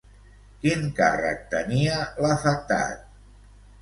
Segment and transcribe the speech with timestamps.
[0.61, 3.05] Quin càrrec tenia l'afectat?